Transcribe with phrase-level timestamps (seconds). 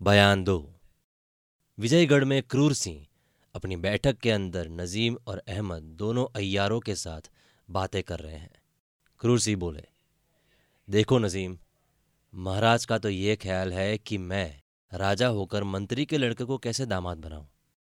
[0.00, 0.56] बयान दो।
[1.78, 3.06] विजयगढ़ में क्रूर सिंह,
[3.54, 7.30] अपनी बैठक के अंदर नजीम और अहमद दोनों अय्यारों के साथ
[7.68, 8.50] बातें कर रहे हैं।
[9.20, 9.84] क्रूर सिंह बोले,
[10.88, 11.58] देखो नजीम,
[12.34, 14.60] महाराज का तो ये ख्याल है कि मैं
[14.92, 17.48] राजा होकर मंत्री के लड़के को कैसे दामाद बनाऊँ?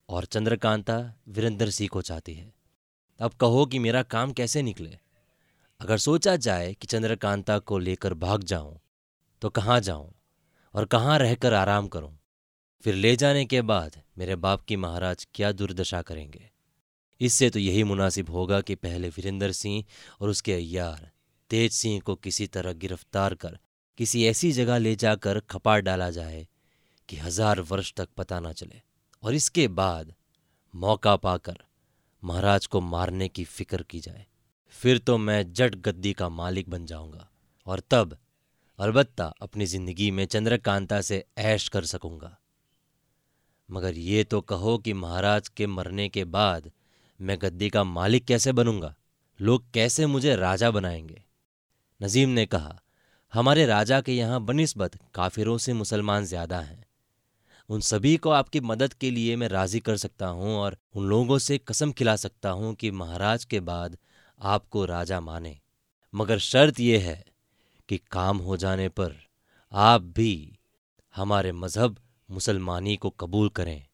[0.09, 0.97] और चंद्रकांता
[1.27, 2.53] वीरेंद्र सिंह को चाहती है।
[3.19, 4.97] अब कहो कि मेरा काम कैसे निकले?
[5.79, 8.79] अगर सोचा जाए कि चंद्रकांता को लेकर भाग जाऊँ
[9.41, 10.13] तो कहाँ जाऊँ?
[10.75, 12.17] और कहाँ रहकर आराम करूँ?
[12.83, 16.49] फिर ले जाने के बाद मेरे बाप की महाराज क्या दुर्दशा करेंगे?
[17.21, 19.83] इससे तो यही मुनासिब होगा कि पहले वीरेंद्र सिंह
[20.21, 21.09] और उसके अयार
[21.51, 23.57] तेज सिंह को किसी तरह गिरफ़्तार कर,
[23.97, 26.47] किसी ऐसी जगह ले जाकर खपाट डाला जाए
[27.09, 28.81] कि हज़ार वर्ष तक पता ना चले।
[29.23, 30.13] और इसके बाद
[30.73, 31.57] मौका पाकर
[32.23, 34.25] महाराज को मारने की फ़िक्र की जाए।
[34.75, 37.29] फिर तो मैं जट गद्दी का मालिक बन जाऊँगा
[37.67, 38.17] और तब
[38.79, 42.37] अलबत्ता अपनी ज़िंदगी में चंद्रकांता से ऐश कर सकूँगा।
[43.71, 46.71] मगर ये तो कहो कि महाराज के मरने के बाद
[47.19, 48.95] मैं गद्दी का मालिक कैसे बनूँगा?
[49.39, 51.23] लोग कैसे मुझे राजा बनाएँगे?
[52.01, 52.79] नजीम ने कहा,
[53.33, 56.83] हमारे राजा के यहाँ बनिस्बत काफिरों से मुसलमान ज़्यादा हैं।
[57.69, 61.37] उन सभी को आपकी मदद के लिए मैं राज़ी कर सकता हूँ और उन लोगों
[61.37, 63.97] से कसम खिला सकता हूँ कि महाराज के बाद
[64.39, 65.57] आपको राजा माने।
[66.13, 67.23] मगर शर्त यह है
[67.89, 69.15] कि काम हो जाने पर
[69.71, 70.59] आप भी
[71.15, 71.97] हमारे मज़हब
[72.29, 73.85] मुसलमानी को कबूल करें।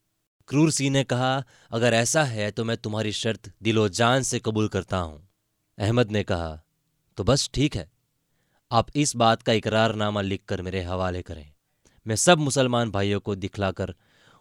[0.50, 4.68] क्रूर सिंह ने कहा, अगर ऐसा है तो मैं तुम्हारी शर्त दिलो जान से कबूल
[4.68, 5.28] करता हूँ।
[5.78, 6.60] अहमद ने कहा
[7.18, 7.90] तो बस ठीक है।
[8.72, 11.52] आप इस बात का इकरारनामा लिखकर मेरे हवाले करें।
[12.06, 13.94] मैं सब मुसलमान भाइयों को दिखलाकर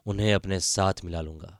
[0.06, 1.58] उन्हें अपने साथ मिला लूँगा।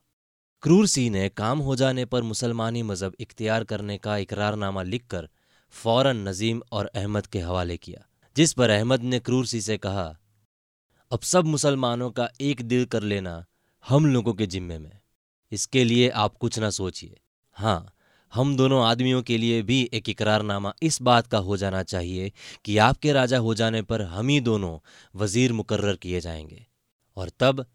[0.63, 5.29] क्रूर सिंह ने काम हो जाने पर मुसलमानी मज़हब इख्तियार करने का इकरारनामा लिखकर
[5.75, 10.17] फ़ौरन नजीम और अहमद के हवाले किया, जिस पर अहमद ने क्रूर सी से कहा,
[11.11, 13.45] अब सब मुसलमानों का एक दिल कर लेना
[13.89, 14.99] हम लोगों के जिम्मे में।
[15.53, 17.21] इसके लिए आप कुछ ना सोचिए।
[17.53, 17.95] हाँ
[18.33, 22.33] हम दोनों आदमियों के लिए भी एक इकरारनामा इस बात का हो जाना चाहिए
[22.65, 24.79] कि आपके राजा हो जाने पर हम ही दोनों
[25.15, 26.67] वज़ीर मुकर्र किए जाएँगे।
[27.17, 27.67] और तब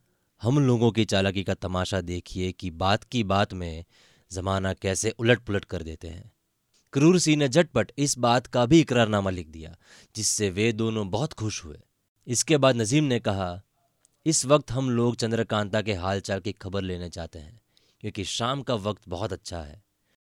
[0.42, 3.86] हम लोगों की चालाकी का तमाशा देखिए कि बात की बात में
[4.32, 6.32] जमाना कैसे उलट पुलट कर देते हैं।
[6.94, 9.76] क्रूर सिंह ने झटपट इस बात का भी इकरारनामा लिख दिया,
[10.16, 11.78] जिससे वे दोनों बहुत खुश हुए।
[12.28, 13.62] इसके बाद नजीम ने कहा,
[14.26, 17.60] इस वक्त हम लोग चंद्रकांता के हालचाल की खबर लेने चाहते हैं,
[18.04, 19.82] क्योंकि शाम का वक्त बहुत अच्छा है।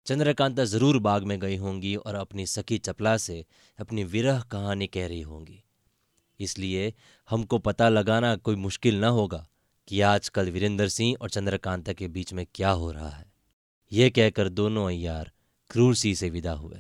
[0.05, 3.43] चंद्रकांता ज़रूर बाग में गई होंगी और अपनी सखी चपला से
[3.79, 5.63] अपनी विरह कहानी कह रही होंगी।
[6.39, 6.93] इसलिए
[7.29, 9.45] हमको पता लगाना कोई मुश्किल न होगा
[9.87, 13.31] कि आजकल वीरेंद्र सिंह और चंद्रकांता के बीच में क्या हो रहा है।
[13.91, 15.31] यह कहकर दोनों अय्यार
[15.69, 16.78] क्रूर सी से विदा हुए।